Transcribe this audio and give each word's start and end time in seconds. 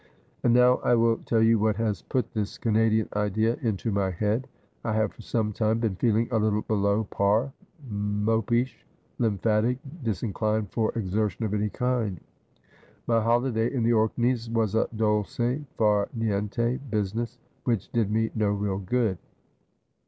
'And 0.43 0.51
now 0.51 0.77
I 0.77 0.95
will 0.95 1.17
tell 1.17 1.43
you 1.43 1.59
what 1.59 1.75
has 1.75 2.01
put 2.01 2.31
this 2.33 2.57
Canadian 2.57 3.07
idea 3.15 3.57
into 3.61 3.91
my 3.91 4.09
head. 4.09 4.47
I 4.83 4.93
have 4.93 5.13
for 5.13 5.21
some 5.21 5.53
time 5.53 5.77
been 5.77 5.93
feeling 5.95 6.27
a 6.31 6.39
little 6.39 6.63
below 6.63 7.03
par— 7.03 7.53
mopish, 7.87 8.83
lymphatic, 9.19 9.77
disinclined 10.01 10.71
for 10.71 10.91
exertion 10.97 11.45
of 11.45 11.53
any 11.53 11.69
kind. 11.69 12.19
My 13.05 13.21
holiday 13.21 13.71
in 13.71 13.83
the 13.83 13.93
Orkneys 13.93 14.49
was 14.49 14.73
a 14.73 14.87
dolce 14.95 15.63
far 15.77 16.09
niente 16.17 16.79
business, 16.89 17.37
which 17.65 17.91
did 17.91 18.09
me 18.09 18.31
no 18.33 18.49
real 18.49 18.79
good. 18.79 19.19